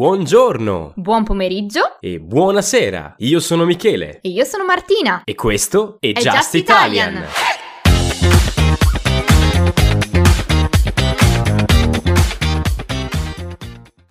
Buongiorno 0.00 0.92
Buon 0.94 1.24
pomeriggio 1.24 1.96
e 2.00 2.20
buonasera. 2.20 3.14
Io 3.16 3.40
sono 3.40 3.64
Michele 3.64 4.18
e 4.20 4.28
io 4.28 4.44
sono 4.44 4.66
Martina. 4.66 5.22
e 5.24 5.34
questo 5.34 5.96
è, 6.00 6.08
È 6.08 6.12
Just, 6.12 6.36
Just 6.36 6.54
Italian. 6.56 7.12
Italian. 7.14 8.36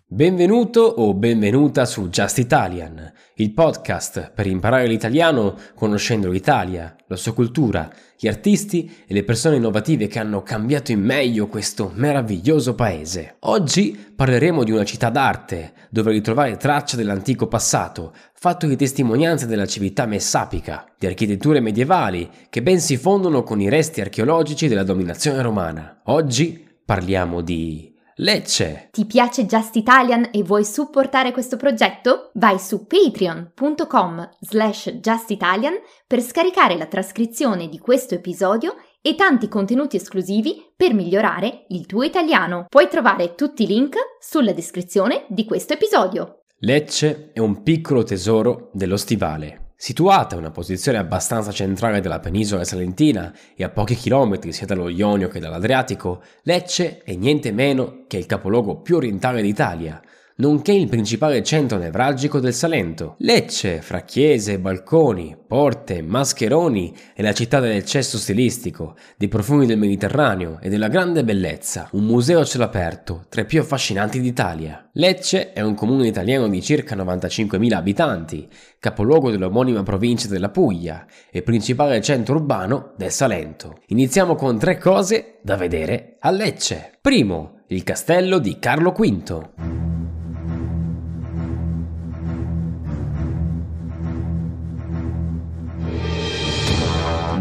Benvenuto 0.07 0.81
o 0.81 1.13
benvenuta 1.13 1.85
su 1.85 2.07
Just 2.09 2.37
Italian, 2.37 3.11
il 3.35 3.53
podcast 3.53 4.31
per 4.33 4.47
imparare 4.47 4.87
l'italiano 4.87 5.55
conoscendo 5.75 6.29
l'Italia, 6.29 6.94
la 7.07 7.15
sua 7.15 7.33
cultura, 7.33 7.91
gli 8.17 8.27
artisti 8.27 9.03
e 9.05 9.13
le 9.13 9.23
persone 9.23 9.57
innovative 9.57 10.07
che 10.07 10.19
hanno 10.19 10.41
cambiato 10.41 10.91
in 10.91 11.01
meglio 11.01 11.47
questo 11.47 11.91
meraviglioso 11.93 12.73
paese. 12.73 13.35
Oggi 13.41 13.97
parleremo 14.15 14.63
di 14.63 14.71
una 14.71 14.83
città 14.83 15.09
d'arte, 15.09 15.73
dove 15.89 16.11
ritrovare 16.11 16.57
tracce 16.57 16.97
dell'antico 16.97 17.47
passato, 17.47 18.13
fatto 18.33 18.67
di 18.67 18.75
testimonianze 18.75 19.45
della 19.45 19.65
civiltà 19.65 20.05
messapica, 20.05 20.85
di 20.97 21.05
architetture 21.05 21.59
medievali 21.59 22.29
che 22.49 22.61
ben 22.61 22.79
si 22.79 22.97
fondono 22.97 23.43
con 23.43 23.61
i 23.61 23.69
resti 23.69 24.01
archeologici 24.01 24.67
della 24.67 24.83
dominazione 24.83 25.41
romana. 25.41 26.01
Oggi 26.05 26.67
parliamo 26.83 27.41
di 27.41 27.94
Lecce. 28.19 28.87
Ti 28.91 29.05
piace 29.05 29.45
Just 29.45 29.75
Italian 29.75 30.29
e 30.31 30.41
vuoi 30.41 30.63
supportare 30.63 31.33
questo 31.33 31.57
progetto? 31.57 32.31
Vai 32.35 32.57
su 32.59 32.87
patreon.com 32.87 34.29
slash 34.39 34.89
justitalian 35.01 35.73
per 36.07 36.21
scaricare 36.21 36.77
la 36.77 36.85
trascrizione 36.85 37.67
di 37.67 37.77
questo 37.77 38.13
episodio 38.15 38.75
e 39.01 39.15
tanti 39.15 39.49
contenuti 39.49 39.97
esclusivi 39.97 40.71
per 40.73 40.93
migliorare 40.93 41.65
il 41.69 41.85
tuo 41.85 42.03
italiano. 42.03 42.67
Puoi 42.69 42.87
trovare 42.87 43.35
tutti 43.35 43.63
i 43.63 43.67
link 43.67 43.97
sulla 44.21 44.53
descrizione 44.53 45.25
di 45.27 45.43
questo 45.43 45.73
episodio. 45.73 46.43
Lecce 46.59 47.31
è 47.33 47.39
un 47.39 47.63
piccolo 47.63 48.03
tesoro 48.03 48.69
dello 48.71 48.95
stivale. 48.95 49.64
Situata 49.77 50.35
in 50.35 50.41
una 50.41 50.51
posizione 50.51 50.97
abbastanza 50.97 51.51
centrale 51.51 51.99
della 51.99 52.21
penisola 52.21 52.63
salentina 52.63 53.35
e 53.55 53.63
a 53.65 53.69
pochi 53.69 53.95
chilometri 53.95 54.53
sia 54.53 54.65
dallo 54.65 54.87
Ionio 54.87 55.27
che 55.27 55.39
dall'Adriatico, 55.39 56.23
Lecce 56.43 57.01
è 57.03 57.13
niente 57.15 57.51
meno 57.51 58.05
che 58.07 58.17
il 58.17 58.25
capoluogo 58.25 58.79
più 58.79 58.95
orientale 58.95 59.41
d'Italia, 59.41 60.01
nonché 60.37 60.73
il 60.73 60.89
principale 60.89 61.43
centro 61.43 61.77
nevralgico 61.77 62.39
del 62.39 62.53
Salento. 62.53 63.15
Lecce, 63.19 63.81
fra 63.81 64.01
chiese, 64.01 64.59
balconi, 64.59 65.37
porte, 65.47 66.01
mascheroni, 66.01 66.93
è 67.13 67.21
la 67.21 67.33
città 67.33 67.59
dell'eccesso 67.59 68.17
stilistico, 68.17 68.95
dei 69.17 69.27
profumi 69.27 69.65
del 69.65 69.77
Mediterraneo 69.77 70.59
e 70.61 70.69
della 70.69 70.87
grande 70.87 71.23
bellezza, 71.23 71.87
un 71.91 72.03
museo 72.03 72.41
a 72.41 72.45
cielo 72.45 72.65
aperto, 72.65 73.25
tra 73.29 73.41
i 73.41 73.45
più 73.45 73.61
affascinanti 73.61 74.19
d'Italia. 74.19 74.89
Lecce 74.93 75.53
è 75.53 75.61
un 75.61 75.73
comune 75.73 76.07
italiano 76.07 76.47
di 76.47 76.61
circa 76.61 76.95
95.000 76.95 77.73
abitanti, 77.73 78.47
capoluogo 78.79 79.31
dell'omonima 79.31 79.83
provincia 79.83 80.27
della 80.27 80.49
Puglia 80.49 81.05
e 81.31 81.41
principale 81.41 82.01
centro 82.01 82.35
urbano 82.35 82.93
del 82.97 83.11
Salento. 83.11 83.79
Iniziamo 83.87 84.35
con 84.35 84.57
tre 84.57 84.77
cose 84.77 85.37
da 85.41 85.55
vedere 85.55 86.17
a 86.19 86.31
Lecce. 86.31 86.97
Primo, 87.01 87.63
il 87.67 87.83
castello 87.83 88.39
di 88.39 88.57
Carlo 88.59 88.91
V. 88.91 89.84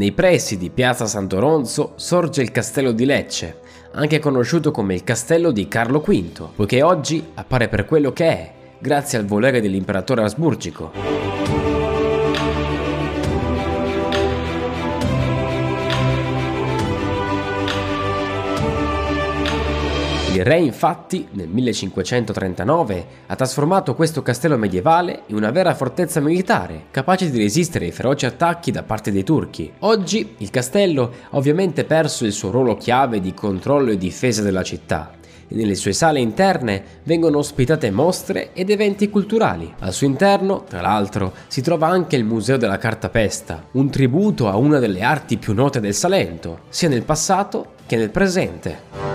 Nei 0.05 0.13
pressi 0.13 0.59
di 0.59 0.69
Piazza 0.69 1.07
Sant'Oronzo 1.07 1.95
sorge 1.97 2.43
il 2.43 2.51
castello 2.51 2.93
di 2.93 3.07
Lecce, 3.07 3.61
anche 3.93 4.19
conosciuto 4.19 4.71
come 4.71 4.93
il 4.93 5.03
castello 5.03 5.51
di 5.51 5.67
Carlo 5.67 6.01
V, 6.01 6.51
poiché 6.55 6.83
oggi 6.83 7.25
appare 7.33 7.69
per 7.69 7.87
quello 7.87 8.13
che 8.13 8.27
è, 8.27 8.53
grazie 8.79 9.17
al 9.17 9.25
volere 9.25 9.63
dell'imperatore 9.63 10.23
asburgico. 10.23 10.93
Il 20.35 20.45
re 20.45 20.59
infatti 20.59 21.29
nel 21.35 21.47
1539 21.47 23.07
ha 23.29 23.37
trasformato 23.37 23.95
questo 23.95 24.21
castello 24.21 24.57
medievale 24.57 25.23
in 25.27 25.37
una 25.37 25.53
vera 25.53 25.77
fortezza 25.77 26.19
militare, 26.19 26.87
capace 26.91 27.31
di 27.31 27.39
resistere 27.39 27.85
ai 27.85 27.93
feroci 27.93 28.27
attacchi 28.27 28.73
da 28.73 28.83
parte 28.83 29.13
dei 29.13 29.23
turchi. 29.23 29.71
Oggi 29.81 30.35
il 30.39 30.51
castello 30.51 31.13
ha 31.31 31.37
ovviamente 31.37 31.85
perso 31.85 32.25
il 32.25 32.33
suo 32.33 32.51
ruolo 32.51 32.77
chiave 32.77 33.21
di 33.21 33.33
controllo 33.33 33.93
e 33.93 33.97
difesa 33.97 34.43
della 34.43 34.65
città 34.65 35.13
e 35.47 35.55
nelle 35.55 35.77
sue 35.77 35.93
sale 35.93 36.19
interne 36.19 36.83
vengono 37.05 37.39
ospitate 37.39 37.93
mostre 37.93 38.53
ed 38.55 38.71
eventi 38.71 39.11
culturali. 39.11 39.73
Al 39.79 39.93
suo 39.93 40.09
interno, 40.09 40.65
tra 40.69 40.81
l'altro, 40.81 41.33
si 41.47 41.63
trova 41.63 41.87
anche 41.87 42.17
il 42.17 42.25
Museo 42.25 42.57
della 42.57 42.79
Cartapesta, 42.79 43.67
un 43.75 43.89
tributo 43.89 44.49
a 44.49 44.57
una 44.57 44.81
delle 44.81 45.03
arti 45.03 45.37
più 45.37 45.55
note 45.55 45.79
del 45.79 45.95
Salento, 45.95 46.63
sia 46.71 46.89
nel 46.89 47.05
passato 47.05 47.75
che 47.87 47.95
nel 47.95 48.11
presente. 48.11 49.14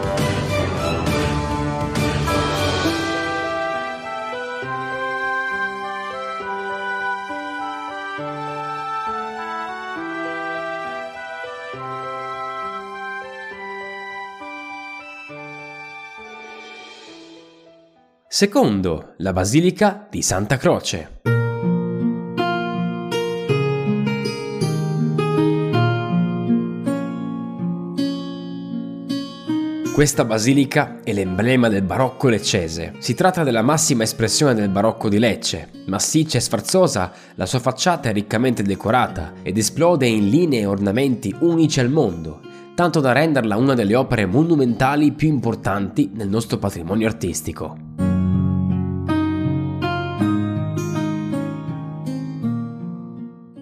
Secondo, 18.32 19.16
la 19.18 19.34
Basilica 19.34 20.06
di 20.08 20.22
Santa 20.22 20.58
Croce. 20.58 21.22
Questa 29.92 30.26
basilica 30.26 31.00
è 31.04 31.12
l'emblema 31.12 31.70
del 31.70 31.82
barocco 31.82 32.30
leccese. 32.30 32.94
Si 33.00 33.16
tratta 33.16 33.44
della 33.44 33.64
massima 33.64 34.04
espressione 34.04 34.54
del 34.54 34.70
barocco 34.70 35.10
di 35.10 35.18
Lecce. 35.18 35.70
Massiccia 35.88 36.38
e 36.38 36.42
sfarzosa, 36.42 37.12
la 37.34 37.48
sua 37.48 37.58
facciata 37.58 38.10
è 38.10 38.14
riccamente 38.14 38.62
decorata 38.62 39.34
ed 39.42 39.58
esplode 39.58 40.06
in 40.06 40.30
linee 40.30 40.60
e 40.60 40.66
ornamenti 40.68 41.36
unici 41.40 41.80
al 41.80 41.90
mondo, 41.90 42.42
tanto 42.76 43.00
da 43.00 43.12
renderla 43.12 43.56
una 43.56 43.74
delle 43.74 43.96
opere 43.96 44.28
monumentali 44.28 45.14
più 45.14 45.30
importanti 45.30 46.12
nel 46.14 46.30
nostro 46.30 46.60
patrimonio 46.60 47.08
artistico. 47.08 47.88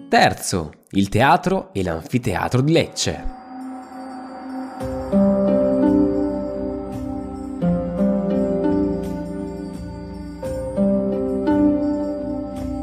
Terzo, 0.08 0.72
il 0.92 1.10
teatro 1.10 1.68
e 1.74 1.82
l'anfiteatro 1.82 2.62
di 2.62 2.72
Lecce. 2.72 3.24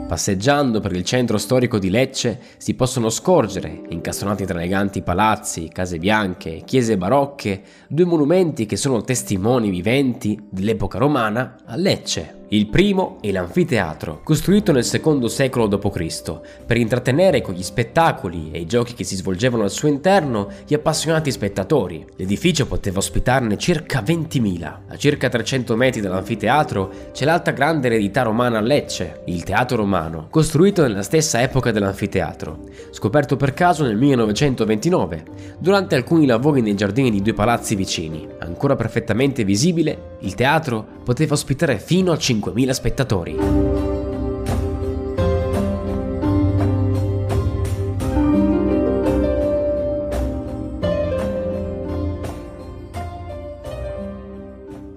Passeggiando 0.08 0.80
per 0.80 0.92
il 0.92 1.04
centro 1.04 1.40
storico 1.40 1.80
di 1.80 1.90
Lecce 1.90 2.40
si 2.58 2.76
possono 2.76 3.10
scorgere, 3.10 3.82
incastonati 3.90 4.46
tra 4.46 4.60
eleganti 4.60 5.02
palazzi, 5.02 5.68
case 5.70 5.98
bianche, 5.98 6.62
chiese 6.64 6.96
barocche, 6.96 7.64
due 7.88 8.06
monumenti 8.06 8.68
che 8.68 8.76
sono 8.76 9.02
testimoni 9.02 9.72
viventi 9.72 10.40
dell'epoca 10.48 11.00
romana 11.00 11.56
a 11.66 11.76
Lecce. 11.76 12.35
Il 12.50 12.68
primo 12.68 13.18
è 13.22 13.32
l'anfiteatro, 13.32 14.22
costruito 14.24 14.72
nel 14.72 14.84
secondo 14.84 15.28
secolo 15.28 15.66
d.C., 15.66 16.40
per 16.64 16.78
intrattenere 16.78 17.42
con 17.42 17.56
gli 17.56 17.64
spettacoli 17.64 18.52
e 18.52 18.60
i 18.60 18.68
giochi 18.68 18.94
che 18.94 19.04
si 19.04 19.16
svolgevano 19.16 19.64
al 19.64 19.72
suo 19.72 19.88
interno 19.88 20.50
gli 20.68 20.76
appassionati 20.76 21.32
spettatori. 21.32 22.06
L'edificio 22.18 22.68
poteva 22.68 23.00
ospitarne 23.00 23.58
circa 23.58 24.02
20.000. 24.02 24.78
A 24.90 24.96
circa 24.96 25.28
300 25.28 25.76
metri 25.76 26.02
dall'anfiteatro 26.02 26.92
c'è 27.12 27.26
l'alta 27.26 27.50
grande 27.50 27.88
eredità 27.88 28.22
romana 28.22 28.60
a 28.60 28.62
Lecce, 28.62 29.22
il 29.26 29.44
Teatro 29.44 29.78
Romano, 29.78 30.28
costruito 30.30 30.84
nella 30.84 31.02
stessa 31.02 31.42
epoca 31.42 31.72
dell'anfiteatro, 31.72 32.60
scoperto 32.92 33.38
per 33.38 33.56
caso 33.56 33.84
nel 33.84 33.98
1929, 33.98 35.24
durante 35.58 35.96
alcuni 35.96 36.28
lavori 36.28 36.62
nei 36.62 36.76
giardini 36.76 37.10
di 37.10 37.24
due 37.24 37.34
palazzi 37.34 37.74
vicini. 37.74 38.28
Ancora 38.38 38.76
perfettamente 38.76 39.44
visibile, 39.44 40.14
il 40.26 40.34
teatro 40.34 40.86
poteva 41.04 41.34
ospitare 41.34 41.78
fino 41.78 42.12
a 42.12 42.16
5.000 42.16 42.70
spettatori. 42.72 43.38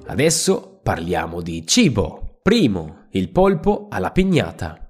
Adesso 0.06 0.80
parliamo 0.82 1.40
di 1.42 1.64
cibo. 1.66 2.38
Primo, 2.42 3.06
il 3.10 3.30
polpo 3.30 3.86
alla 3.90 4.10
pignata. 4.10 4.88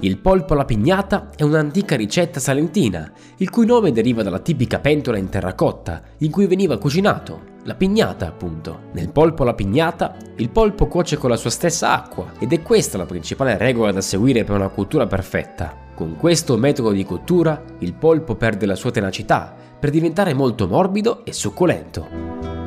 Il 0.00 0.18
polpo 0.18 0.52
alla 0.52 0.64
pignata 0.64 1.30
è 1.34 1.42
un'antica 1.42 1.96
ricetta 1.96 2.38
salentina, 2.38 3.10
il 3.38 3.50
cui 3.50 3.66
nome 3.66 3.90
deriva 3.90 4.22
dalla 4.22 4.38
tipica 4.38 4.78
pentola 4.78 5.18
in 5.18 5.28
terracotta 5.28 6.02
in 6.18 6.30
cui 6.30 6.46
veniva 6.46 6.78
cucinato, 6.78 7.56
la 7.64 7.74
pignata 7.74 8.28
appunto. 8.28 8.82
Nel 8.92 9.10
polpo 9.10 9.42
alla 9.42 9.54
pignata, 9.54 10.14
il 10.36 10.50
polpo 10.50 10.86
cuoce 10.86 11.16
con 11.16 11.30
la 11.30 11.36
sua 11.36 11.50
stessa 11.50 11.92
acqua 11.92 12.30
ed 12.38 12.52
è 12.52 12.62
questa 12.62 12.96
la 12.96 13.06
principale 13.06 13.58
regola 13.58 13.90
da 13.90 14.00
seguire 14.00 14.44
per 14.44 14.54
una 14.54 14.68
cottura 14.68 15.08
perfetta. 15.08 15.76
Con 15.96 16.14
questo 16.16 16.56
metodo 16.56 16.92
di 16.92 17.04
cottura, 17.04 17.60
il 17.80 17.92
polpo 17.92 18.36
perde 18.36 18.66
la 18.66 18.76
sua 18.76 18.92
tenacità 18.92 19.52
per 19.80 19.90
diventare 19.90 20.32
molto 20.32 20.68
morbido 20.68 21.24
e 21.24 21.32
succulento. 21.32 22.57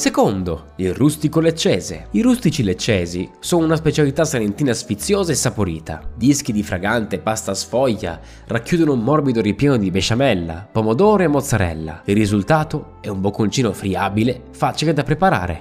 Secondo, 0.00 0.72
il 0.76 0.94
rustico 0.94 1.40
leccese. 1.40 2.06
I 2.12 2.22
rustici 2.22 2.62
leccesi 2.62 3.30
sono 3.38 3.66
una 3.66 3.76
specialità 3.76 4.24
salentina 4.24 4.72
sfiziosa 4.72 5.30
e 5.30 5.34
saporita. 5.34 6.00
Dischi 6.16 6.52
di 6.52 6.62
fragante 6.62 7.18
pasta 7.18 7.52
sfoglia 7.52 8.18
racchiudono 8.46 8.94
un 8.94 9.00
morbido 9.00 9.42
ripieno 9.42 9.76
di 9.76 9.90
besciamella, 9.90 10.66
pomodoro 10.72 11.24
e 11.24 11.26
mozzarella. 11.26 12.00
Il 12.06 12.14
risultato 12.14 12.96
è 13.02 13.08
un 13.08 13.20
bocconcino 13.20 13.74
friabile, 13.74 14.44
facile 14.52 14.94
da 14.94 15.02
preparare. 15.02 15.58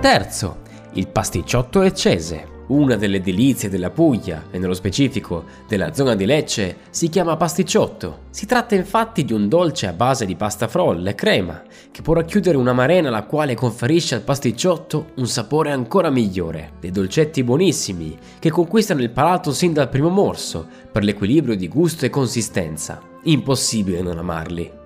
Terzo, 0.00 0.56
il 0.92 1.06
pasticciotto 1.06 1.80
leccese. 1.80 2.49
Una 2.70 2.94
delle 2.94 3.20
delizie 3.20 3.68
della 3.68 3.90
Puglia, 3.90 4.44
e 4.52 4.58
nello 4.60 4.74
specifico 4.74 5.42
della 5.66 5.92
zona 5.92 6.14
di 6.14 6.24
Lecce, 6.24 6.76
si 6.90 7.08
chiama 7.08 7.36
pasticciotto. 7.36 8.28
Si 8.30 8.46
tratta 8.46 8.76
infatti 8.76 9.24
di 9.24 9.32
un 9.32 9.48
dolce 9.48 9.88
a 9.88 9.92
base 9.92 10.24
di 10.24 10.36
pasta 10.36 10.68
frolla 10.68 11.10
e 11.10 11.16
crema, 11.16 11.64
che 11.90 12.00
può 12.00 12.14
racchiudere 12.14 12.56
una 12.56 12.72
marena 12.72 13.10
la 13.10 13.24
quale 13.24 13.56
conferisce 13.56 14.14
al 14.14 14.20
pasticciotto 14.20 15.06
un 15.16 15.26
sapore 15.26 15.72
ancora 15.72 16.10
migliore. 16.10 16.74
Dei 16.78 16.92
dolcetti 16.92 17.42
buonissimi, 17.42 18.16
che 18.38 18.50
conquistano 18.50 19.02
il 19.02 19.10
palato 19.10 19.52
sin 19.52 19.72
dal 19.72 19.88
primo 19.88 20.08
morso, 20.08 20.64
per 20.92 21.02
l'equilibrio 21.02 21.56
di 21.56 21.66
gusto 21.66 22.06
e 22.06 22.10
consistenza. 22.10 23.02
Impossibile 23.24 24.00
non 24.00 24.16
amarli. 24.16 24.78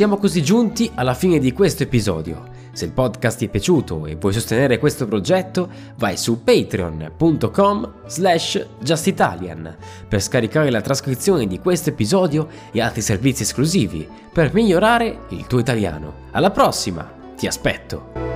Siamo 0.00 0.16
così 0.16 0.42
giunti 0.42 0.90
alla 0.94 1.12
fine 1.12 1.38
di 1.38 1.52
questo 1.52 1.82
episodio. 1.82 2.44
Se 2.72 2.86
il 2.86 2.90
podcast 2.90 3.36
ti 3.36 3.44
è 3.44 3.48
piaciuto 3.50 4.06
e 4.06 4.14
vuoi 4.14 4.32
sostenere 4.32 4.78
questo 4.78 5.04
progetto, 5.04 5.68
vai 5.98 6.16
su 6.16 6.42
patreon.com 6.42 7.92
slash 8.06 8.66
justitalian 8.78 9.76
per 10.08 10.22
scaricare 10.22 10.70
la 10.70 10.80
trascrizione 10.80 11.46
di 11.46 11.58
questo 11.58 11.90
episodio 11.90 12.48
e 12.72 12.80
altri 12.80 13.02
servizi 13.02 13.42
esclusivi 13.42 14.08
per 14.32 14.54
migliorare 14.54 15.26
il 15.28 15.46
tuo 15.46 15.58
italiano. 15.58 16.28
Alla 16.30 16.50
prossima, 16.50 17.06
ti 17.36 17.46
aspetto! 17.46 18.29